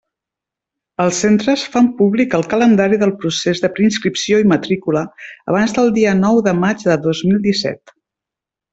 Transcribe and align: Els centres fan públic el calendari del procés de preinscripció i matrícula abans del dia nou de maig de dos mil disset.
Els 1.03 1.19
centres 1.25 1.65
fan 1.75 1.89
públic 1.99 2.33
el 2.39 2.47
calendari 2.55 2.99
del 3.03 3.13
procés 3.25 3.63
de 3.67 3.71
preinscripció 3.77 4.41
i 4.45 4.49
matrícula 4.55 5.07
abans 5.55 5.79
del 5.79 5.97
dia 6.01 6.19
nou 6.27 6.45
de 6.51 6.59
maig 6.67 6.91
de 6.93 7.01
dos 7.09 7.27
mil 7.31 7.43
disset. 7.49 7.99